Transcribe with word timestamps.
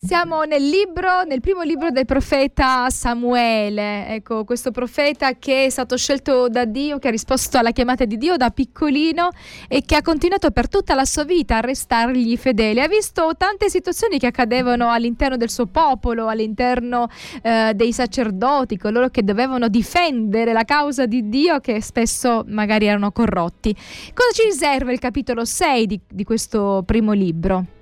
Siamo 0.00 0.44
nel 0.44 0.62
libro, 0.62 1.24
nel 1.24 1.40
primo 1.40 1.62
libro 1.62 1.90
del 1.90 2.04
profeta 2.04 2.88
Samuele, 2.88 4.06
ecco, 4.06 4.44
questo 4.44 4.70
profeta 4.70 5.32
che 5.32 5.64
è 5.64 5.70
stato 5.70 5.96
scelto 5.96 6.48
da 6.48 6.64
Dio, 6.66 7.00
che 7.00 7.08
ha 7.08 7.10
risposto 7.10 7.58
alla 7.58 7.72
chiamata 7.72 8.04
di 8.04 8.16
Dio 8.16 8.36
da 8.36 8.50
piccolino 8.50 9.30
e 9.66 9.82
che 9.84 9.96
ha 9.96 10.02
continuato 10.02 10.52
per 10.52 10.68
tutta 10.68 10.94
la 10.94 11.04
sua 11.04 11.24
vita 11.24 11.56
a 11.56 11.60
restargli 11.62 12.36
fedele. 12.36 12.80
Ha 12.82 12.86
visto 12.86 13.32
tante 13.36 13.68
situazioni 13.68 14.20
che 14.20 14.28
accadevano 14.28 14.88
all'interno 14.88 15.36
del 15.36 15.50
suo 15.50 15.66
popolo, 15.66 16.28
all'interno 16.28 17.08
eh, 17.42 17.72
dei 17.74 17.92
sacerdoti, 17.92 18.78
coloro 18.78 19.08
che 19.08 19.24
dovevano 19.24 19.66
difendere 19.66 20.52
la 20.52 20.62
causa 20.62 21.06
di 21.06 21.28
Dio, 21.28 21.58
che 21.58 21.82
spesso 21.82 22.44
magari 22.46 22.86
erano 22.86 23.10
corrotti. 23.10 23.74
Cosa 24.14 24.30
ci 24.32 24.44
riserva 24.44 24.92
il 24.92 25.00
capitolo 25.00 25.44
6 25.44 25.86
di, 25.86 26.00
di 26.08 26.22
questo 26.22 26.84
primo 26.86 27.10
libro? 27.10 27.77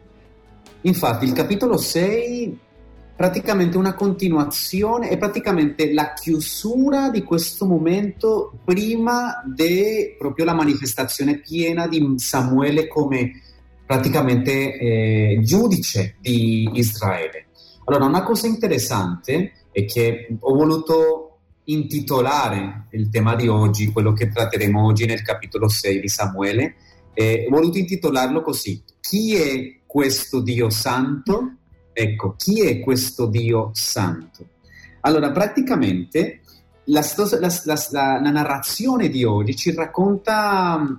Infatti 0.87 1.25
il 1.25 1.33
capitolo 1.33 1.77
6 1.77 2.59
praticamente 3.17 3.79
una 3.79 3.95
continuazione, 3.95 5.09
è 5.09 5.17
praticamente 5.17 5.93
la 5.93 6.13
chiusura 6.13 7.09
di 7.09 7.23
questo 7.23 7.65
momento 7.65 8.59
prima 8.63 9.43
di 9.47 10.15
proprio 10.19 10.45
la 10.45 10.55
manifestazione 10.55 11.39
piena 11.39 11.89
di 11.89 12.15
Samuele 12.17 12.87
come 12.87 13.41
praticamente 13.87 14.79
eh, 14.79 15.41
giudice 15.43 16.17
di 16.21 16.69
Israele. 16.75 17.47
Allora, 17.87 18.05
una 18.05 18.23
cosa 18.23 18.47
interessante 18.47 19.53
è 19.73 19.87
che 19.87 20.37
ho 20.39 20.55
voluto 20.55 21.39
intitolare 21.65 22.89
il 22.91 23.09
tema 23.09 23.35
di 23.35 23.49
oggi, 23.49 23.91
quello 23.93 24.13
che 24.13 24.29
tratteremo 24.29 24.85
oggi 24.85 25.07
nel 25.07 25.23
capitolo 25.23 25.69
6 25.69 26.01
di 26.01 26.09
Samuele, 26.09 26.75
eh, 27.15 27.47
ho 27.49 27.55
voluto 27.55 27.79
intitolarlo 27.79 28.43
così, 28.43 28.83
chi 29.01 29.37
è 29.37 29.77
questo 29.97 30.41
Dio 30.41 30.69
santo? 30.69 31.55
Ecco, 31.91 32.35
chi 32.37 32.61
è 32.61 32.81
questo 32.81 33.25
Dio 33.25 33.71
santo? 33.73 34.47
Allora, 35.01 35.33
praticamente 35.33 36.43
la, 36.85 37.03
la, 37.41 37.51
la, 37.65 38.21
la 38.21 38.31
narrazione 38.31 39.09
di 39.09 39.25
oggi 39.25 39.57
ci 39.57 39.73
racconta 39.73 40.77
mm, 40.79 40.95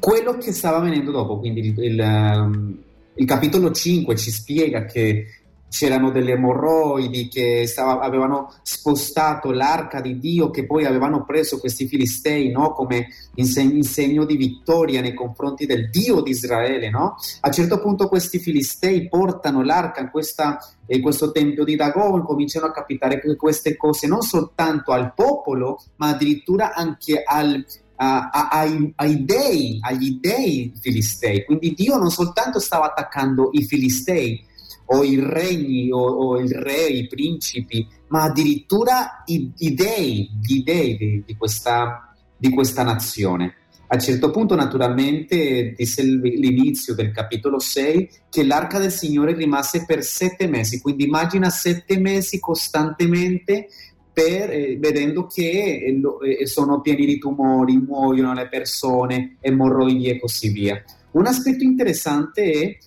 quello 0.00 0.38
che 0.38 0.52
stava 0.54 0.78
avvenendo 0.78 1.10
dopo, 1.10 1.38
quindi 1.38 1.60
il, 1.60 1.78
il, 1.84 2.02
mm, 2.02 2.72
il 3.16 3.26
capitolo 3.26 3.70
5 3.70 4.16
ci 4.16 4.30
spiega 4.30 4.86
che 4.86 5.26
c'erano 5.74 6.12
delle 6.12 6.34
emorroidi 6.34 7.26
che 7.26 7.66
stava, 7.66 7.98
avevano 7.98 8.52
spostato 8.62 9.50
l'arca 9.50 10.00
di 10.00 10.20
Dio, 10.20 10.50
che 10.50 10.66
poi 10.66 10.84
avevano 10.84 11.24
preso 11.24 11.58
questi 11.58 11.88
filistei 11.88 12.52
no? 12.52 12.72
come 12.72 13.08
in, 13.34 13.44
seg- 13.44 13.74
in, 13.74 13.82
segno 13.82 14.24
di 14.24 14.36
vittoria 14.36 15.00
nei 15.00 15.14
confronti 15.14 15.66
del 15.66 15.90
Dio 15.90 16.20
di 16.20 16.30
Israele. 16.30 16.90
No? 16.90 17.16
A 17.40 17.48
un 17.48 17.52
certo 17.52 17.80
punto 17.80 18.06
questi 18.06 18.38
filistei 18.38 19.08
portano 19.08 19.64
l'arca 19.64 20.00
in, 20.00 20.10
questa, 20.10 20.60
in 20.86 21.02
questo 21.02 21.32
tempio 21.32 21.64
di 21.64 21.74
Dagon, 21.74 22.22
cominciano 22.22 22.66
a 22.66 22.72
capitare 22.72 23.20
queste 23.36 23.76
cose 23.76 24.06
non 24.06 24.22
soltanto 24.22 24.92
al 24.92 25.12
popolo, 25.12 25.82
ma 25.96 26.10
addirittura 26.10 26.72
anche 26.72 27.20
al, 27.24 27.64
a, 27.96 28.30
a, 28.30 28.48
ai, 28.48 28.92
ai, 28.94 29.24
dei, 29.24 29.80
agli 29.82 30.20
dei 30.20 30.72
filistei. 30.80 31.44
Quindi 31.44 31.74
Dio 31.74 31.96
non 31.96 32.12
soltanto 32.12 32.60
stava 32.60 32.86
attaccando 32.86 33.48
i 33.54 33.64
filistei, 33.64 34.52
o 34.86 35.02
i 35.02 35.18
regni 35.18 35.90
o, 35.90 35.98
o, 35.98 36.40
il 36.40 36.52
re, 36.52 36.86
i 36.86 37.06
principi, 37.06 37.86
ma 38.08 38.24
addirittura 38.24 39.22
i, 39.26 39.50
i 39.58 39.74
dei, 39.74 40.30
gli 40.40 40.62
dei 40.62 40.96
di, 40.96 41.22
di, 41.24 41.36
questa, 41.36 42.14
di 42.36 42.50
questa 42.50 42.82
nazione. 42.82 43.56
A 43.86 43.96
un 43.96 44.00
certo 44.00 44.30
punto, 44.30 44.54
naturalmente, 44.54 45.74
disse 45.76 46.02
l'inizio 46.02 46.94
del 46.94 47.12
capitolo 47.12 47.58
6 47.58 48.10
che 48.30 48.44
l'arca 48.44 48.78
del 48.78 48.90
Signore 48.90 49.34
rimase 49.34 49.84
per 49.86 50.02
sette 50.02 50.46
mesi. 50.46 50.80
Quindi 50.80 51.04
immagina 51.04 51.50
sette 51.50 51.98
mesi 51.98 52.40
costantemente 52.40 53.68
per, 54.12 54.50
eh, 54.50 54.76
vedendo 54.78 55.26
che 55.26 55.42
eh, 55.42 56.00
eh, 56.40 56.46
sono 56.46 56.80
pieni 56.80 57.04
di 57.04 57.18
tumori, 57.18 57.76
muoiono 57.76 58.32
le 58.32 58.48
persone, 58.48 59.36
emorroidi 59.40 60.06
e 60.06 60.18
così 60.18 60.48
via. 60.48 60.82
Un 61.12 61.26
aspetto 61.26 61.62
interessante 61.62 62.52
è 62.52 62.78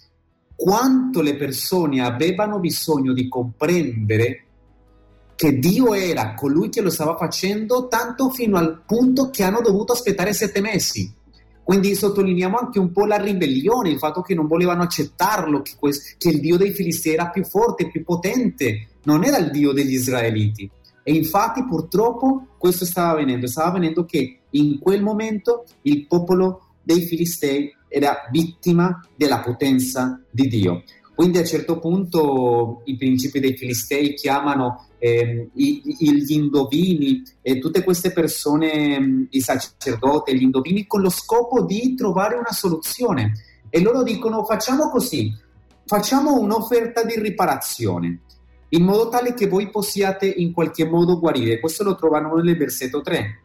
quanto 0.58 1.22
le 1.22 1.36
persone 1.36 2.04
avevano 2.04 2.60
bisogno 2.60 3.14
di 3.14 3.28
comprendere 3.28 4.42
che 5.36 5.60
Dio 5.60 5.94
era 5.94 6.34
colui 6.34 6.70
che 6.70 6.82
lo 6.82 6.90
stava 6.90 7.16
facendo, 7.16 7.88
tanto 7.88 8.32
fino 8.32 8.58
al 8.58 8.82
punto 8.88 9.30
che 9.30 9.44
hanno 9.44 9.62
dovuto 9.62 9.94
aspettare 9.94 10.34
sette 10.34 10.60
mesi. 10.60 11.14
Quindi 11.64 11.94
sottolineiamo 11.94 12.58
anche 12.58 12.80
un 12.80 12.92
po' 12.92 13.06
la 13.06 13.18
ribellione, 13.18 13.92
il 13.92 14.00
fatto 14.00 14.22
che 14.22 14.34
non 14.34 14.48
volevano 14.48 14.82
accettarlo, 14.82 15.62
che, 15.62 15.74
quest- 15.78 16.16
che 16.18 16.30
il 16.30 16.40
Dio 16.40 16.58
dei 16.58 16.72
Filistei 16.72 17.14
era 17.14 17.30
più 17.30 17.46
forte, 17.46 17.90
più 17.90 18.04
potente, 18.04 18.88
non 19.04 19.24
era 19.24 19.38
il 19.38 19.52
Dio 19.52 19.74
degli 19.74 19.94
Israeliti. 19.94 20.68
E 21.04 21.14
infatti 21.14 21.64
purtroppo 21.66 22.48
questo 22.58 22.84
stava 22.84 23.12
avvenendo, 23.12 23.46
stava 23.46 23.68
avvenendo 23.68 24.06
che 24.06 24.40
in 24.50 24.80
quel 24.80 25.04
momento 25.04 25.66
il 25.84 26.08
popolo 26.08 26.67
dei 26.88 27.06
Filistei 27.06 27.76
era 27.90 28.28
vittima 28.32 29.02
della 29.14 29.42
potenza 29.42 30.22
di 30.32 30.48
Dio. 30.48 30.84
Quindi 31.14 31.38
a 31.38 31.42
un 31.42 31.48
certo 31.48 31.80
punto 31.80 32.82
i 32.86 32.96
principi 32.96 33.42
dei 33.42 33.58
Filistei 33.58 34.14
chiamano 34.14 34.88
eh, 35.00 35.50
i, 35.54 35.82
gli 35.84 36.32
indovini 36.32 37.24
e 37.42 37.60
tutte 37.60 37.84
queste 37.84 38.12
persone, 38.14 39.28
i 39.32 39.42
sacerdoti, 39.42 40.38
gli 40.38 40.44
indovini, 40.44 40.88
con 40.88 41.02
lo 41.02 41.10
scopo 41.10 41.66
di 41.66 41.94
trovare 41.96 42.36
una 42.36 42.52
soluzione. 42.52 43.34
E 43.70 43.82
loro 43.82 44.04
dicono 44.04 44.46
facciamo 44.46 44.90
così, 44.90 45.34
facciamo 45.86 46.40
un'offerta 46.40 47.04
di 47.04 47.20
riparazione, 47.20 48.22
in 48.70 48.84
modo 48.84 49.10
tale 49.10 49.34
che 49.34 49.48
voi 49.48 49.70
possiate 49.70 50.28
in 50.28 50.54
qualche 50.54 50.86
modo 50.86 51.20
guarire. 51.20 51.60
Questo 51.60 51.84
lo 51.84 51.96
trovano 51.96 52.34
nel 52.36 52.56
versetto 52.56 53.02
3. 53.02 53.42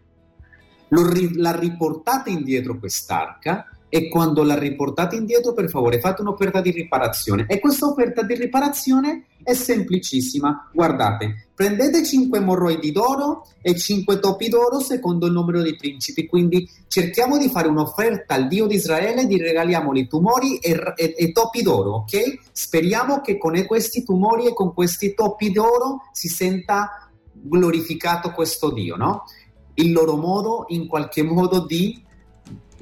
Lo, 0.93 1.11
la 1.35 1.59
riportate 1.59 2.31
indietro 2.31 2.79
quest'arca 2.79 3.67
e 3.95 4.09
quando 4.09 4.43
la 4.43 4.59
riportate 4.59 5.17
indietro, 5.17 5.53
per 5.53 5.69
favore, 5.69 6.01
fate 6.01 6.23
un'offerta 6.23 6.63
di 6.63 6.71
riparazione. 6.71 7.45
E 7.47 7.61
questa 7.61 7.85
offerta 7.85 8.23
di 8.23 8.35
riparazione 8.35 9.27
è 9.43 9.53
semplicissima. 9.53 10.71
Guardate, 10.73 11.49
prendete 11.55 12.03
5 12.03 12.41
morroidi 12.41 12.91
d'oro 12.91 13.47
e 13.61 13.77
5 13.77 14.19
topi 14.19 14.49
d'oro 14.49 14.81
secondo 14.81 15.27
il 15.27 15.33
numero 15.33 15.61
dei 15.61 15.77
principi. 15.77 16.27
Quindi 16.27 16.67
cerchiamo 16.89 17.37
di 17.37 17.51
fare 17.51 17.69
un'offerta 17.69 18.33
al 18.33 18.49
Dio 18.49 18.67
di 18.67 18.77
Israele, 18.77 19.27
di 19.27 19.37
regaliamoli 19.37 20.09
tumori 20.09 20.57
e, 20.57 20.95
e, 20.97 21.15
e 21.15 21.33
topi 21.33 21.61
d'oro, 21.61 21.97
ok? 21.97 22.39
Speriamo 22.51 23.21
che 23.21 23.37
con 23.37 23.63
questi 23.67 24.05
tumori 24.05 24.47
e 24.47 24.55
con 24.55 24.73
questi 24.73 25.13
topi 25.13 25.53
d'oro 25.53 26.09
si 26.13 26.29
senta 26.29 27.11
glorificato 27.31 28.31
questo 28.31 28.71
Dio, 28.71 28.97
no? 28.97 29.25
Il 29.75 29.93
loro 29.93 30.17
modo, 30.17 30.65
in 30.69 30.87
qualche 30.87 31.23
modo, 31.23 31.65
di 31.65 32.03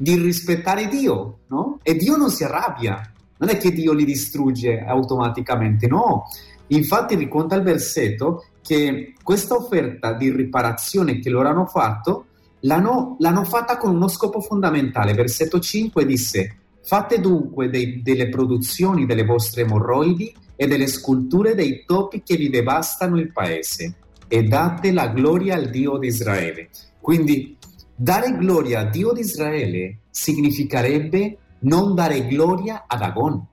di 0.00 0.16
rispettare 0.16 0.88
Dio, 0.88 1.40
no? 1.48 1.78
E 1.82 1.94
Dio 1.94 2.16
non 2.16 2.30
si 2.30 2.42
arrabbia, 2.42 3.02
non 3.36 3.50
è 3.50 3.58
che 3.58 3.70
Dio 3.70 3.92
li 3.92 4.06
distrugge 4.06 4.82
automaticamente, 4.82 5.86
no. 5.88 6.24
Infatti 6.68 7.16
riconta 7.16 7.54
il 7.56 7.62
versetto 7.62 8.46
che 8.62 9.12
questa 9.22 9.56
offerta 9.56 10.14
di 10.14 10.30
riparazione 10.30 11.18
che 11.18 11.28
loro 11.28 11.48
hanno 11.50 11.66
fatto 11.66 12.26
l'hanno, 12.60 13.16
l'hanno 13.18 13.44
fatta 13.44 13.76
con 13.76 13.94
uno 13.94 14.08
scopo 14.08 14.40
fondamentale. 14.40 15.12
Versetto 15.12 15.58
5 15.60 16.06
disse: 16.06 16.56
Fate 16.82 17.20
dunque 17.20 17.68
dei, 17.68 18.00
delle 18.00 18.30
produzioni 18.30 19.04
delle 19.04 19.26
vostre 19.26 19.62
emorroidi 19.62 20.34
e 20.56 20.66
delle 20.66 20.86
sculture 20.86 21.54
dei 21.54 21.84
topi 21.84 22.22
che 22.22 22.36
vi 22.36 22.48
devastano 22.48 23.18
il 23.18 23.30
paese 23.32 23.96
e 24.32 24.44
date 24.44 24.92
la 24.92 25.08
gloria 25.08 25.56
al 25.56 25.70
Dio 25.70 25.98
di 25.98 26.06
Israele. 26.06 26.70
Quindi 27.00 27.58
Dare 28.02 28.34
gloria 28.34 28.80
a 28.80 28.84
Dio 28.84 29.12
di 29.12 29.20
Israele 29.20 29.98
significherebbe 30.08 31.36
non 31.60 31.94
dare 31.94 32.26
gloria 32.26 32.84
ad 32.86 33.02
Agon. 33.02 33.46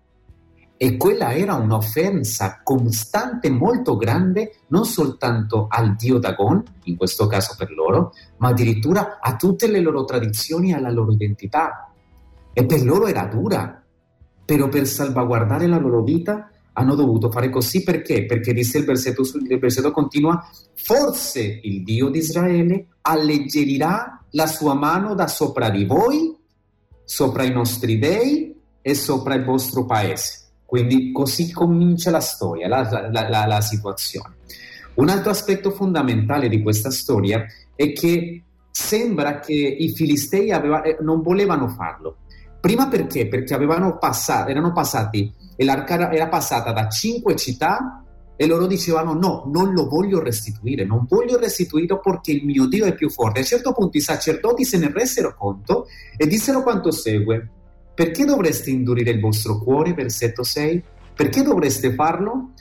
E 0.78 0.96
quella 0.96 1.36
era 1.36 1.56
un'offensa 1.56 2.62
costante 2.64 3.50
molto 3.50 3.98
grande 3.98 4.60
non 4.68 4.86
soltanto 4.86 5.68
al 5.70 5.98
dio 5.98 6.18
Dagon, 6.18 6.64
in 6.84 6.96
questo 6.96 7.28
caso 7.28 7.56
per 7.58 7.74
loro, 7.74 8.14
ma 8.38 8.48
addirittura 8.48 9.20
a 9.20 9.36
tutte 9.36 9.68
le 9.68 9.82
loro 9.82 10.06
tradizioni 10.06 10.72
e 10.72 10.76
alla 10.76 10.92
loro 10.92 11.12
identità. 11.12 11.92
E 12.54 12.66
per 12.66 12.86
loro 12.86 13.08
era 13.08 13.26
dura, 13.26 13.84
però 14.46 14.70
per 14.70 14.88
salvaguardare 14.88 15.68
la 15.68 15.78
loro 15.78 16.04
vita 16.04 16.50
hanno 16.80 16.94
dovuto 16.94 17.32
fare 17.32 17.50
così 17.50 17.82
perché? 17.84 18.26
Perché 18.26 18.54
disse 18.54 18.78
il 18.78 18.86
versetto, 18.86 19.24
il 19.24 19.60
versetto 19.60 19.92
continua, 19.92 20.48
forse 20.76 21.60
il 21.64 21.84
Dio 21.84 22.10
di 22.10 22.20
Israele 22.20 22.86
alleggerirà 23.02 24.24
la 24.32 24.46
sua 24.46 24.76
mano 24.76 25.16
da 25.16 25.28
sopra 25.28 25.72
di 25.72 25.86
voi, 25.86 26.36
sopra 27.04 27.44
i 27.44 27.52
nostri 27.52 27.98
dei 27.98 28.56
e 28.80 28.94
sopra 28.94 29.34
il 29.34 29.44
vostro 29.44 29.86
paese. 29.86 30.50
Quindi 30.66 31.12
così 31.12 31.52
comincia 31.52 32.12
la 32.12 32.20
storia, 32.20 32.68
la, 32.68 33.10
la, 33.12 33.28
la, 33.28 33.46
la 33.48 33.62
situazione. 33.62 34.36
Un 34.96 35.10
altro 35.10 35.32
aspetto 35.32 35.72
fondamentale 35.72 36.48
di 36.48 36.62
questa 36.62 36.92
storia 36.92 37.44
è 37.76 37.92
che 37.92 38.44
sembra 38.70 39.40
che 39.40 39.54
i 39.54 39.90
filistei 39.96 40.52
aveva, 40.52 40.84
eh, 40.84 40.98
non 41.02 41.24
volevano 41.24 41.70
farlo. 41.70 42.18
Prima 42.60 42.88
perché? 42.88 43.28
Perché 43.28 43.58
passato, 43.98 44.52
erano 44.52 44.74
passati 44.74 45.34
e 45.58 45.66
l'arca 45.66 46.12
era 46.12 46.30
passata 46.30 46.72
da 46.72 46.88
cinque 46.88 47.36
città 47.36 48.04
e 48.40 48.46
loro 48.46 48.68
dicevano 48.68 49.14
no, 49.14 49.50
non 49.52 49.74
lo 49.74 49.88
voglio 49.88 50.22
restituire, 50.22 50.86
non 50.86 51.06
voglio 51.10 51.40
restituirlo 51.40 52.00
perché 52.00 52.32
il 52.32 52.46
mio 52.46 52.68
Dio 52.68 52.86
è 52.86 52.94
più 52.94 53.10
forte. 53.10 53.40
A 53.40 53.42
un 53.42 53.48
certo 53.48 53.74
punto 53.74 53.98
i 53.98 54.02
sacerdoti 54.02 54.64
se 54.64 54.78
ne 54.78 54.92
resero 54.94 55.36
conto 55.36 55.88
e 56.16 56.28
dissero 56.28 56.62
quanto 56.62 56.92
segue. 56.92 57.50
Perché 57.96 58.26
dovreste 58.26 58.70
indurire 58.70 59.10
il 59.10 59.20
vostro 59.20 59.58
cuore, 59.58 59.96
versetto 59.96 60.44
6? 60.44 60.84
Perché 61.16 61.42
dovreste 61.42 61.96
farlo? 61.96 62.52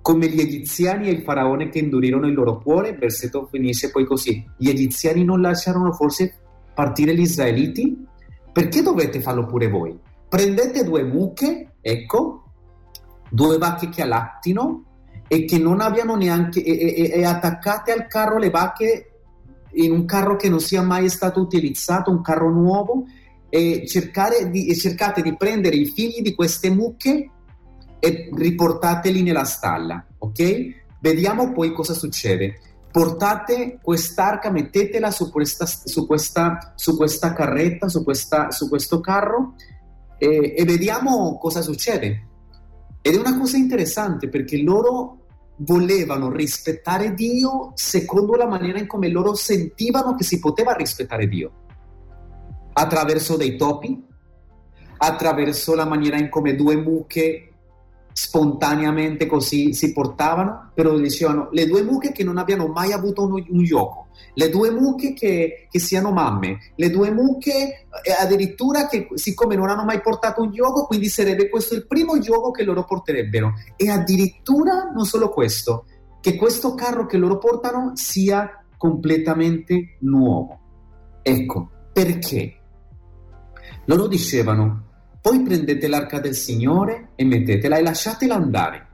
Come 0.00 0.28
gli 0.28 0.38
egiziani 0.38 1.08
e 1.08 1.10
il 1.10 1.22
faraone 1.22 1.68
che 1.68 1.80
indurirono 1.80 2.28
il 2.28 2.34
loro 2.34 2.62
cuore, 2.62 2.92
versetto 2.92 3.48
finisce 3.50 3.90
poi 3.90 4.06
così. 4.06 4.44
Gli 4.56 4.68
egiziani 4.68 5.24
non 5.24 5.40
lasciarono 5.40 5.92
forse 5.92 6.32
partire 6.72 7.12
gli 7.12 7.22
israeliti? 7.22 8.06
Perché 8.52 8.82
dovete 8.82 9.20
farlo 9.20 9.46
pure 9.46 9.68
voi? 9.68 9.98
Prendete 10.28 10.84
due 10.84 11.04
mucche, 11.04 11.74
ecco, 11.80 12.42
due 13.30 13.58
vacche 13.58 13.88
che 13.88 14.02
allattino 14.02 14.84
e 15.26 15.44
che 15.44 15.58
non 15.58 15.80
abbiano 15.80 16.16
neanche 16.16 16.62
e, 16.62 16.72
e, 16.72 17.10
e 17.14 17.24
attaccate 17.24 17.92
al 17.92 18.06
carro 18.06 18.38
le 18.38 18.50
vacche 18.50 19.10
in 19.72 19.92
un 19.92 20.04
carro 20.06 20.36
che 20.36 20.48
non 20.48 20.60
sia 20.60 20.82
mai 20.82 21.08
stato 21.08 21.40
utilizzato, 21.40 22.10
un 22.10 22.22
carro 22.22 22.50
nuovo 22.50 23.04
e, 23.48 23.84
di, 24.50 24.68
e 24.68 24.76
cercate 24.76 25.22
di 25.22 25.36
prendere 25.36 25.76
i 25.76 25.86
figli 25.86 26.20
di 26.20 26.34
queste 26.34 26.70
mucche 26.70 27.30
e 27.98 28.30
riportateli 28.32 29.22
nella 29.22 29.44
stalla, 29.44 30.04
ok? 30.18 30.86
Vediamo 31.00 31.52
poi 31.52 31.72
cosa 31.72 31.94
succede. 31.94 32.60
Portate 32.90 33.78
quest'arca, 33.82 34.50
mettetela 34.50 35.10
su 35.10 35.30
questa, 35.30 35.66
su 35.66 36.06
questa, 36.06 36.72
su 36.74 36.96
questa 36.96 37.32
carretta, 37.32 37.88
su, 37.88 38.02
questa, 38.02 38.50
su 38.50 38.68
questo 38.68 39.00
carro 39.00 39.54
e, 40.18 40.54
e 40.56 40.64
vediamo 40.64 41.38
cosa 41.38 41.62
succede. 41.62 42.26
Ed 43.00 43.14
è 43.14 43.18
una 43.18 43.38
cosa 43.38 43.56
interessante 43.56 44.28
perché 44.28 44.60
loro 44.60 45.18
volevano 45.58 46.30
rispettare 46.30 47.14
Dio 47.14 47.72
secondo 47.74 48.34
la 48.34 48.46
maniera 48.46 48.78
in 48.78 48.86
come 48.86 49.08
loro 49.08 49.34
sentivano 49.34 50.14
che 50.14 50.24
si 50.24 50.38
poteva 50.38 50.72
rispettare 50.72 51.26
Dio. 51.26 51.52
Attraverso 52.72 53.36
dei 53.36 53.56
topi, 53.56 54.04
attraverso 54.98 55.74
la 55.74 55.86
maniera 55.86 56.18
in 56.18 56.28
come 56.28 56.54
due 56.54 56.76
mucche 56.76 57.44
spontaneamente 58.12 59.26
così 59.26 59.72
si 59.72 59.92
portavano, 59.92 60.72
però 60.74 60.96
dicevano 60.98 61.48
le 61.52 61.66
due 61.66 61.82
mucche 61.82 62.10
che 62.10 62.24
non 62.24 62.36
abbiano 62.36 62.66
mai 62.66 62.92
avuto 62.92 63.24
un, 63.24 63.44
un 63.48 63.64
gioco, 63.64 64.07
le 64.34 64.48
due 64.50 64.70
mucche 64.70 65.12
che, 65.12 65.66
che, 65.70 65.78
siano 65.78 66.12
mamme, 66.12 66.72
le 66.76 66.90
due 66.90 67.10
mucche 67.10 67.50
eh, 67.52 68.12
addirittura 68.18 68.86
che 68.86 69.08
siccome 69.14 69.56
non 69.56 69.68
hanno 69.68 69.84
mai 69.84 70.00
portato 70.00 70.42
un 70.42 70.52
gioco, 70.52 70.86
quindi 70.86 71.08
sarebbe 71.08 71.48
questo 71.48 71.74
il 71.74 71.86
primo 71.86 72.18
gioco 72.18 72.50
che 72.50 72.62
loro 72.62 72.84
porterebbero. 72.84 73.52
E 73.76 73.90
addirittura 73.90 74.90
non 74.94 75.04
solo 75.04 75.28
questo, 75.28 75.84
che 76.20 76.36
questo 76.36 76.74
carro 76.74 77.06
che 77.06 77.16
loro 77.16 77.38
portano 77.38 77.92
sia 77.94 78.64
completamente 78.76 79.96
nuovo. 80.00 80.60
Ecco, 81.22 81.70
perché? 81.92 82.54
Loro 83.86 84.06
dicevano, 84.06 84.84
poi 85.20 85.42
prendete 85.42 85.88
l'arca 85.88 86.20
del 86.20 86.34
Signore 86.34 87.10
e 87.16 87.24
mettetela 87.24 87.76
e 87.76 87.82
lasciatela 87.82 88.34
andare. 88.34 88.87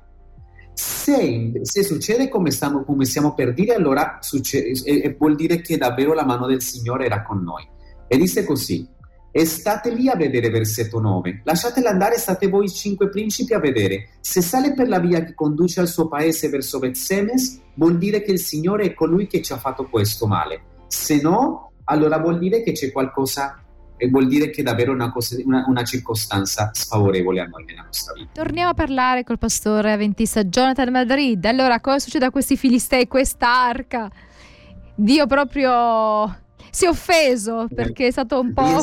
Se, 0.87 1.53
se 1.63 1.83
succede 1.83 2.29
come 2.29 2.51
stiamo, 2.51 2.85
come 2.85 3.07
stiamo, 3.07 3.33
per 3.33 3.55
dire, 3.55 3.73
allora 3.73 4.19
succede, 4.21 4.73
e, 4.85 5.17
vuol 5.19 5.35
dire 5.35 5.63
che 5.63 5.79
davvero 5.79 6.13
la 6.13 6.27
mano 6.27 6.47
del 6.47 6.61
Signore 6.61 7.07
era 7.07 7.23
con 7.23 7.43
noi. 7.43 7.67
E 8.07 8.19
disse 8.19 8.45
così, 8.45 8.87
e 9.33 9.47
state 9.47 9.95
lì 9.95 10.11
a 10.11 10.15
vedere 10.15 10.51
versetto 10.51 11.01
9. 11.01 11.41
Lasciatela 11.45 11.89
andare, 11.89 12.19
state 12.19 12.49
voi 12.49 12.69
cinque 12.69 13.09
principi 13.09 13.55
a 13.55 13.59
vedere. 13.61 14.11
Se 14.21 14.43
sale 14.43 14.75
per 14.75 14.87
la 14.89 15.01
via 15.01 15.25
che 15.25 15.35
conduce 15.35 15.81
al 15.81 15.89
suo 15.89 16.07
paese 16.07 16.51
verso 16.51 16.79
Betsemes, 16.79 17.63
vuol 17.77 17.97
dire 17.97 18.23
che 18.23 18.33
il 18.33 18.39
Signore 18.39 18.85
è 18.85 18.95
colui 18.95 19.27
che 19.27 19.41
ci 19.41 19.55
ha 19.55 19.59
fatto 19.59 19.89
questo 19.89 20.27
male. 20.27 20.85
Se 20.87 21.19
no, 21.19 21.73
allora 21.85 22.19
vuol 22.19 22.39
dire 22.39 22.63
che 22.63 22.73
c'è 22.73 22.93
qualcosa 22.93 23.64
e 24.05 24.11
vuol 24.11 24.29
dire 24.29 24.51
che 24.51 24.61
è 24.61 24.65
davvero 24.65 24.93
una, 24.93 25.11
cosa, 25.11 25.37
una, 25.45 25.65
una, 25.67 25.83
circostanza 25.83 26.71
sfavorevole 26.75 27.41
a 27.41 27.47
noi 27.47 27.65
nella 27.65 27.83
nostra 27.83 28.13
vita. 28.13 28.31
Torniamo 28.35 28.71
a 28.71 28.75
parlare 28.75 29.25
col 29.25 29.39
pastore 29.39 29.93
avventista 29.93 30.45
Jonathan 30.45 30.91
Madrid. 30.91 31.43
Allora, 31.47 31.81
cosa 31.81 31.99
succede 31.99 32.27
a 32.27 32.31
questi 32.31 32.57
filistei, 32.57 33.09
quest'arca? 33.09 34.11
Dio 34.95 35.27
proprio 35.27 36.43
si 36.71 36.85
è 36.85 36.89
offeso 36.89 37.67
perché 37.75 38.09
è 38.09 38.11
stato 38.11 38.41
un 38.41 38.53
po' 38.53 38.79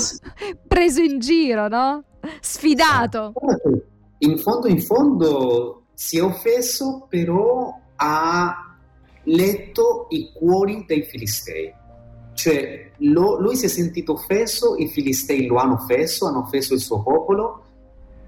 preso 0.67 1.01
in 1.01 1.19
giro, 1.19 1.67
no? 1.67 2.03
Sfidato. 2.39 3.33
In 4.19 4.37
fondo, 4.39 4.67
in 4.67 4.81
fondo 4.81 5.83
si 5.93 6.17
è 6.17 6.23
offeso, 6.23 7.05
però 7.07 7.79
ha 7.97 8.75
letto 9.25 10.07
i 10.09 10.31
cuori 10.33 10.83
dei 10.87 11.03
filistei 11.03 11.71
cioè, 12.41 12.89
lo, 12.97 13.39
lui 13.39 13.55
si 13.55 13.65
è 13.65 13.67
sentito 13.67 14.13
offeso, 14.13 14.75
i 14.75 14.87
filistei 14.87 15.45
lo 15.45 15.57
hanno 15.57 15.73
offeso, 15.75 16.25
hanno 16.25 16.39
offeso 16.39 16.73
il 16.73 16.79
suo 16.79 17.03
popolo, 17.03 17.65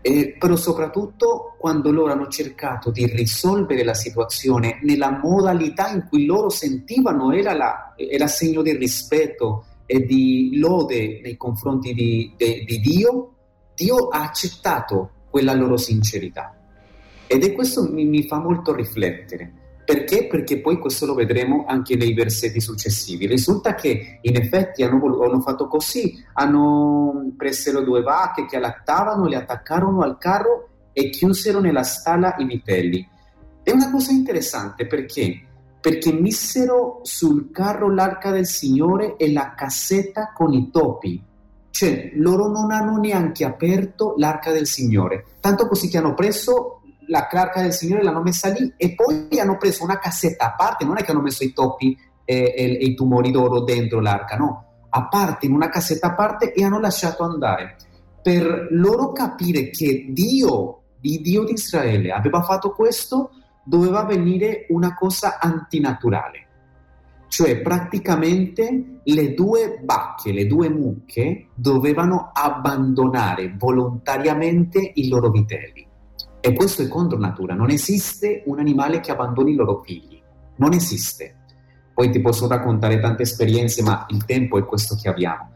eh, 0.01 0.36
però 0.38 0.56
soprattutto 0.56 1.56
quando 1.57 1.89
loro 1.92 2.12
hanno 2.12 2.27
cercato 2.27 2.92
di 2.92 3.07
risolvere 3.07 3.83
la 3.83 3.95
situazione 3.95 4.77
nella 4.83 5.18
modalità 5.19 5.89
in 5.89 6.06
cui 6.07 6.25
loro 6.25 6.50
sentivano 6.50 7.31
era, 7.31 7.56
la, 7.56 7.95
era 7.98 8.27
segno 8.27 8.62
di 8.62 8.77
rispetto 8.77 9.65
e 9.88 10.06
di 10.06 10.60
lode 10.60 11.19
nei 11.24 11.36
confronti 11.36 11.95
di, 11.95 12.36
de, 12.38 12.65
di 12.68 12.80
Dio, 12.81 13.33
Dio 13.74 14.10
ha 14.10 14.21
accettato 14.21 15.10
quella 15.31 15.56
loro 15.56 15.75
sincerità. 15.75 16.56
Ed 17.25 17.44
è 17.44 17.51
questo 17.54 17.89
mi, 17.92 18.06
mi 18.06 18.27
fa 18.27 18.38
molto 18.38 18.75
riflettere 18.75 19.62
perché? 19.86 20.28
Perché 20.28 20.62
poi 20.62 20.78
questo 20.80 21.06
lo 21.06 21.14
vedremo 21.14 21.66
anche 21.68 21.96
nei 21.96 22.14
versetti 22.14 22.62
successivi. 22.62 23.28
Risulta 23.28 23.76
che 23.76 24.20
in 24.22 24.36
effetti 24.36 24.84
hanno, 24.84 25.02
hanno 25.22 25.42
fatto 25.42 25.68
così, 25.68 26.24
hanno 26.34 27.34
preso 27.36 27.82
due 27.82 28.02
vacche 28.02 28.46
che 28.46 28.58
allattavano, 28.58 29.28
le 29.28 29.36
attaccarono 29.36 30.02
al 30.02 30.18
carro 30.18 30.70
e 30.94 31.10
chiusero 31.10 31.60
nella 31.60 31.84
stalla 31.84 32.36
i 32.38 32.46
vitelli. 32.46 33.08
È 33.62 33.72
una 33.72 33.92
cosa 33.92 34.12
interessante 34.12 34.88
perché? 34.88 35.42
Perché 35.82 36.14
misero 36.14 37.00
sul 37.04 37.50
carro 37.52 37.94
l'arca 37.94 38.32
del 38.32 38.46
Signore 38.46 39.18
e 39.18 39.32
la 39.32 39.54
cassetta 39.54 40.32
con 40.34 40.54
i 40.54 40.70
topi. 40.72 41.22
Cioè, 41.72 42.12
loro 42.16 42.48
non 42.48 42.72
hanno 42.72 42.98
neanche 42.98 43.44
aperto 43.44 44.14
l'arca 44.18 44.52
del 44.52 44.68
Signore. 44.68 45.26
Tanto 45.40 45.68
così 45.68 45.90
che 45.90 45.98
hanno 45.98 46.14
preso 46.14 46.83
la 47.08 47.28
l'arca 47.32 47.62
del 47.62 47.74
Signore 47.74 48.04
l'hanno 48.04 48.22
messa 48.22 48.50
lì 48.50 48.74
e 48.78 48.94
poi 48.96 49.28
hanno 49.40 49.58
preso 49.58 49.84
una 49.84 50.00
cassetta 50.00 50.48
a 50.48 50.56
parte, 50.56 50.86
non 50.86 50.98
è 50.98 51.04
che 51.04 51.12
hanno 51.12 51.22
messo 51.22 51.44
i 51.44 51.54
toppi 51.54 51.98
e, 52.25 52.54
e, 52.56 52.77
e 52.80 52.86
i 52.86 52.96
tumori 52.96 53.32
d'oro 53.32 53.62
dentro 53.62 54.00
l'arca, 54.00 54.36
no, 54.36 54.66
a 54.89 55.08
parte, 55.08 55.46
in 55.46 55.54
una 55.54 55.70
cassetta 55.70 56.08
a 56.08 56.13
parte 56.13 56.54
e 56.54 56.63
hanno 56.63 56.80
lasciato 56.80 57.24
andare. 57.24 57.75
Per 58.22 58.68
loro 58.72 59.12
capire 59.12 59.70
che 59.70 60.08
Dio, 60.10 60.82
il 61.01 61.22
Dio 61.22 61.44
di 61.44 61.54
Israele, 61.54 62.12
aveva 62.12 62.42
fatto 62.42 62.72
questo, 62.72 63.32
doveva 63.63 64.04
venire 64.04 64.66
una 64.70 64.94
cosa 64.94 65.39
antinaturale. 65.39 66.48
Cioè 67.27 67.62
praticamente 67.62 69.00
le 69.04 69.34
due 69.34 69.80
bacche, 69.84 70.32
le 70.32 70.46
due 70.46 70.70
mucche 70.70 71.48
dovevano 71.56 72.30
abbandonare 72.32 73.56
volontariamente 73.58 74.92
i 74.94 75.08
loro 75.08 75.32
vitelli. 75.32 75.88
E 76.46 76.52
questo 76.52 76.82
è 76.82 76.90
contro 76.90 77.18
natura, 77.18 77.54
non 77.54 77.70
esiste 77.70 78.44
un 78.48 78.60
animale 78.60 79.00
che 79.00 79.12
abbandoni 79.14 79.54
i 79.54 79.56
loro 79.56 79.82
figli, 79.82 80.22
non 80.58 80.74
esiste. 80.74 81.36
Poi 81.94 82.12
ti 82.12 82.20
posso 82.20 82.50
raccontare 82.50 83.00
tante 83.00 83.24
esperienze, 83.24 83.82
ma 83.82 84.06
il 84.10 84.26
tempo 84.26 84.58
è 84.58 84.66
questo 84.66 84.98
che 85.02 85.08
abbiamo. 85.08 85.52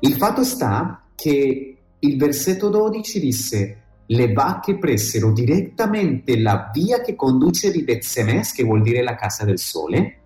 Il 0.00 0.16
fatto 0.16 0.44
sta 0.44 1.04
che 1.14 1.78
il 1.98 2.18
versetto 2.18 2.68
12 2.68 3.18
disse 3.18 3.82
le 4.04 4.32
vacche 4.34 4.76
presero 4.76 5.32
direttamente 5.32 6.38
la 6.38 6.70
via 6.70 7.00
che 7.00 7.14
conduce 7.14 7.70
di 7.70 7.82
Betsemes, 7.82 8.52
che 8.52 8.62
vuol 8.62 8.82
dire 8.82 9.02
la 9.02 9.14
casa 9.14 9.46
del 9.46 9.58
sole, 9.58 10.23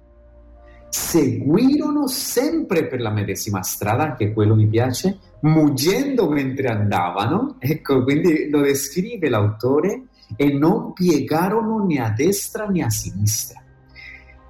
seguirono 0.88 2.07
sempre 2.07 2.87
per 2.87 3.00
la 3.00 3.11
medesima 3.11 3.62
strada, 3.62 4.04
anche 4.04 4.33
quello 4.33 4.54
mi 4.54 4.66
piace, 4.66 5.18
muggendo 5.40 6.28
mentre 6.28 6.68
andavano, 6.68 7.57
ecco, 7.59 8.02
quindi 8.02 8.49
lo 8.49 8.61
descrive 8.62 9.28
l'autore, 9.28 10.04
e 10.37 10.52
non 10.52 10.92
piegarono 10.92 11.85
né 11.85 12.00
a 12.00 12.11
destra 12.11 12.66
né 12.66 12.83
a 12.83 12.90
sinistra. 12.90 13.62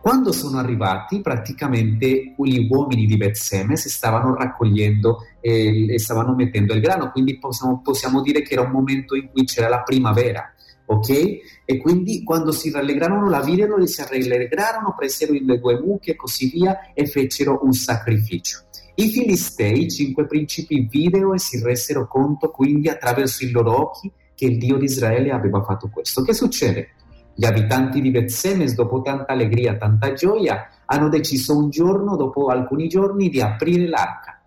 Quando 0.00 0.32
sono 0.32 0.58
arrivati, 0.58 1.20
praticamente 1.20 2.34
gli 2.36 2.66
uomini 2.70 3.04
di 3.04 3.16
Betseme 3.16 3.76
si 3.76 3.90
stavano 3.90 4.34
raccogliendo 4.34 5.18
e, 5.40 5.92
e 5.92 5.98
stavano 5.98 6.34
mettendo 6.34 6.72
il 6.72 6.80
grano, 6.80 7.10
quindi 7.10 7.38
possiamo, 7.38 7.80
possiamo 7.82 8.22
dire 8.22 8.42
che 8.42 8.54
era 8.54 8.62
un 8.62 8.70
momento 8.70 9.14
in 9.14 9.28
cui 9.30 9.44
c'era 9.44 9.68
la 9.68 9.82
primavera 9.82 10.52
ok? 10.88 11.38
E 11.64 11.76
quindi 11.78 12.22
quando 12.24 12.50
si 12.50 12.70
rallegrarono 12.70 13.28
la 13.28 13.40
videro, 13.40 13.84
si 13.86 14.02
rallegrarono, 14.02 14.94
presero 14.96 15.32
le 15.32 15.58
due 15.58 15.80
mucche 15.80 16.12
e 16.12 16.16
così 16.16 16.50
via 16.50 16.92
e 16.94 17.06
fecero 17.06 17.60
un 17.62 17.72
sacrificio. 17.72 18.64
I 18.94 19.08
Filistei, 19.08 19.88
cinque 19.88 20.26
principi, 20.26 20.88
videro 20.90 21.34
e 21.34 21.38
si 21.38 21.62
resero 21.62 22.08
conto 22.08 22.50
quindi 22.50 22.88
attraverso 22.88 23.44
i 23.44 23.50
loro 23.50 23.78
occhi 23.80 24.10
che 24.34 24.46
il 24.46 24.58
Dio 24.58 24.76
di 24.76 24.84
Israele 24.84 25.30
aveva 25.30 25.62
fatto 25.62 25.88
questo. 25.88 26.22
Che 26.22 26.32
succede? 26.32 26.88
Gli 27.34 27.44
abitanti 27.44 28.00
di 28.00 28.10
Betsemes, 28.10 28.74
dopo 28.74 29.02
tanta 29.02 29.32
allegria, 29.32 29.76
tanta 29.76 30.12
gioia, 30.14 30.68
hanno 30.86 31.08
deciso 31.08 31.56
un 31.56 31.70
giorno, 31.70 32.16
dopo 32.16 32.46
alcuni 32.46 32.88
giorni, 32.88 33.28
di 33.28 33.40
aprire 33.40 33.86
l'arca 33.86 34.40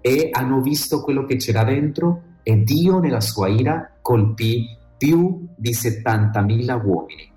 e 0.00 0.28
hanno 0.30 0.60
visto 0.60 1.02
quello 1.02 1.24
che 1.24 1.36
c'era 1.36 1.64
dentro 1.64 2.22
e 2.42 2.62
Dio 2.62 3.00
nella 3.00 3.20
sua 3.20 3.48
ira 3.48 3.98
colpì 4.00 4.64
più 4.96 5.46
di 5.56 5.72
70.000 5.72 6.84
uomini 6.84 7.30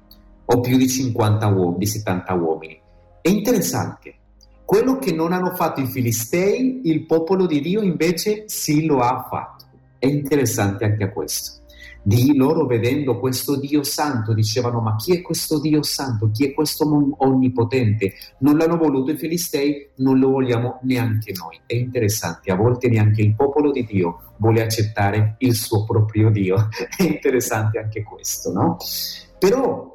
o 0.46 0.60
più 0.60 0.78
di 0.78 0.88
50 0.88 1.48
uomini, 1.48 1.78
di 1.78 1.86
70 1.86 2.34
uomini. 2.34 2.82
È 3.22 3.30
interessante, 3.30 4.16
quello 4.66 4.98
che 4.98 5.12
non 5.14 5.34
hanno 5.34 5.56
fatto 5.56 5.82
i 5.82 5.88
filistei, 5.88 6.82
il 6.86 7.06
popolo 7.06 7.46
di 7.46 7.60
Dio 7.60 7.82
invece 7.82 8.44
sì 8.48 8.86
lo 8.86 9.00
ha 9.00 9.28
fatto. 9.30 9.66
È 9.98 10.06
interessante 10.06 10.86
anche 10.86 11.12
questo. 11.12 11.59
Di 12.02 12.36
loro 12.36 12.66
vedendo 12.66 13.20
questo 13.20 13.60
Dio 13.60 13.84
santo 13.84 14.34
dicevano 14.34 14.80
ma 14.80 14.96
chi 14.96 15.18
è 15.18 15.22
questo 15.22 15.60
Dio 15.60 15.84
santo? 15.84 16.32
Chi 16.32 16.46
è 16.46 16.54
questo 16.54 16.88
onnipotente? 17.18 18.14
Non 18.40 18.58
l'hanno 18.58 18.78
voluto 18.78 19.12
i 19.12 19.18
filistei, 19.18 19.90
non 19.96 20.18
lo 20.18 20.30
vogliamo 20.30 20.80
neanche 20.84 21.34
noi. 21.34 21.60
È 21.66 21.76
interessante, 21.76 22.52
a 22.52 22.56
volte 22.56 22.88
neanche 22.88 23.22
il 23.22 23.36
popolo 23.36 23.72
di 23.72 23.84
Dio 23.84 24.34
vuole 24.38 24.62
accettare 24.62 25.36
il 25.40 25.54
suo 25.54 25.84
proprio 25.84 26.30
Dio. 26.30 26.70
È 26.96 27.04
interessante 27.04 27.80
anche 27.80 28.04
questo, 28.04 28.52
no? 28.54 28.78
Però 29.38 29.94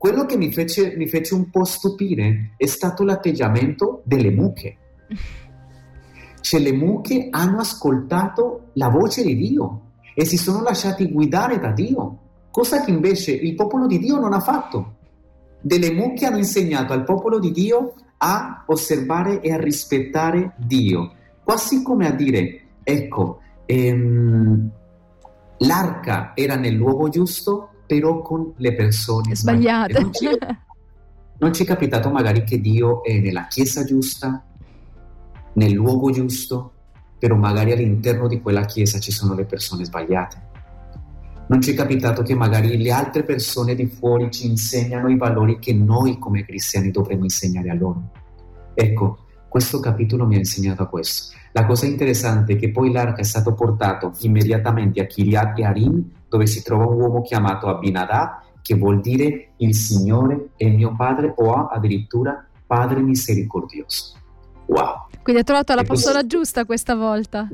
quello 0.00 0.24
che 0.24 0.38
mi 0.38 0.50
fece, 0.50 0.96
mi 0.96 1.06
fece 1.06 1.34
un 1.34 1.50
po' 1.50 1.64
stupire 1.64 2.54
è 2.56 2.64
stato 2.64 3.04
l'atteggiamento 3.04 4.00
delle 4.04 4.30
mucche. 4.30 4.76
Cioè 6.40 6.58
le 6.58 6.72
mucche 6.72 7.28
hanno 7.30 7.58
ascoltato 7.58 8.70
la 8.72 8.88
voce 8.88 9.22
di 9.22 9.36
Dio 9.36 9.89
e 10.20 10.26
si 10.26 10.36
sono 10.36 10.60
lasciati 10.60 11.10
guidare 11.10 11.58
da 11.58 11.72
Dio, 11.72 12.18
cosa 12.50 12.84
che 12.84 12.90
invece 12.90 13.32
il 13.32 13.54
popolo 13.54 13.86
di 13.86 13.98
Dio 13.98 14.18
non 14.18 14.34
ha 14.34 14.40
fatto. 14.40 14.96
Delle 15.62 15.92
mucche 15.92 16.26
hanno 16.26 16.36
insegnato 16.36 16.92
al 16.92 17.04
popolo 17.04 17.38
di 17.38 17.50
Dio 17.52 17.94
a 18.18 18.64
osservare 18.66 19.40
e 19.40 19.50
a 19.50 19.56
rispettare 19.56 20.56
Dio, 20.58 21.14
quasi 21.42 21.82
come 21.82 22.06
a 22.06 22.10
dire, 22.10 22.64
ecco, 22.82 23.40
ehm, 23.64 24.70
l'arca 25.56 26.32
era 26.34 26.56
nel 26.56 26.74
luogo 26.74 27.08
giusto, 27.08 27.70
però 27.86 28.20
con 28.20 28.52
le 28.56 28.74
persone 28.74 29.34
sbagliate. 29.34 30.00
Non, 30.02 30.12
ci, 30.12 30.28
non 31.38 31.54
ci 31.54 31.62
è 31.62 31.66
capitato 31.66 32.10
magari 32.10 32.44
che 32.44 32.60
Dio 32.60 33.02
è 33.02 33.18
nella 33.20 33.46
chiesa 33.46 33.84
giusta, 33.84 34.44
nel 35.54 35.72
luogo 35.72 36.10
giusto, 36.10 36.72
però 37.20 37.36
magari 37.36 37.70
all'interno 37.70 38.26
di 38.26 38.40
quella 38.40 38.64
chiesa 38.64 38.98
ci 38.98 39.12
sono 39.12 39.34
le 39.34 39.44
persone 39.44 39.84
sbagliate. 39.84 40.48
Non 41.48 41.60
ci 41.60 41.72
è 41.72 41.74
capitato 41.74 42.22
che 42.22 42.34
magari 42.34 42.80
le 42.80 42.90
altre 42.90 43.24
persone 43.24 43.74
di 43.74 43.86
fuori 43.86 44.30
ci 44.30 44.46
insegnano 44.46 45.08
i 45.08 45.16
valori 45.16 45.58
che 45.58 45.74
noi 45.74 46.18
come 46.18 46.44
cristiani 46.44 46.90
dovremmo 46.90 47.24
insegnare 47.24 47.70
a 47.70 47.74
loro. 47.74 48.02
Ecco, 48.72 49.18
questo 49.48 49.80
capitolo 49.80 50.26
mi 50.26 50.36
ha 50.36 50.38
insegnato 50.38 50.82
a 50.82 50.86
questo. 50.86 51.36
La 51.52 51.66
cosa 51.66 51.84
interessante 51.84 52.54
è 52.54 52.56
che 52.56 52.70
poi 52.70 52.90
l'arca 52.90 53.20
è 53.20 53.24
stato 53.24 53.52
portato 53.52 54.12
immediatamente 54.20 55.00
a 55.00 55.06
Kiryat 55.06 55.58
Yarim, 55.58 56.10
dove 56.28 56.46
si 56.46 56.62
trova 56.62 56.86
un 56.86 57.00
uomo 57.00 57.20
chiamato 57.20 57.66
Abinadab, 57.66 58.42
che 58.62 58.76
vuol 58.76 59.00
dire 59.00 59.50
il 59.56 59.74
Signore 59.74 60.50
è 60.56 60.68
mio 60.68 60.94
padre 60.96 61.34
o 61.36 61.66
addirittura 61.66 62.46
Padre 62.64 63.00
misericordioso. 63.00 64.19
Wow! 64.70 65.06
Quindi 65.22 65.42
ha 65.42 65.44
trovato 65.44 65.74
la 65.74 65.82
persona 65.82 66.24
giusta 66.24 66.64
questa 66.64 66.94
volta. 66.94 67.48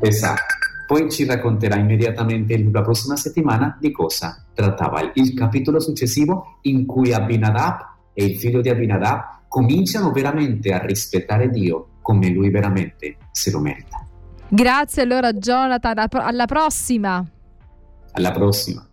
Esatto. 0.00 0.60
Poi 0.86 1.10
ci 1.10 1.24
racconterà 1.24 1.76
immediatamente 1.76 2.68
la 2.70 2.82
prossima 2.82 3.16
settimana 3.16 3.76
di 3.80 3.90
cosa 3.90 4.44
trattava 4.52 5.10
il 5.14 5.32
capitolo 5.32 5.80
successivo 5.80 6.58
in 6.62 6.84
cui 6.84 7.14
Abinadab 7.14 7.78
e 8.12 8.24
il 8.24 8.38
figlio 8.38 8.60
di 8.60 8.68
Abinadab 8.68 9.44
cominciano 9.48 10.10
veramente 10.10 10.72
a 10.72 10.84
rispettare 10.84 11.48
Dio 11.48 11.88
come 12.02 12.28
lui 12.28 12.50
veramente 12.50 13.16
se 13.30 13.50
lo 13.50 13.60
merita. 13.60 14.06
Grazie 14.48 15.02
allora 15.02 15.32
Jonathan, 15.32 16.06
alla 16.10 16.44
prossima. 16.44 17.24
Alla 18.12 18.32
prossima. 18.32 18.86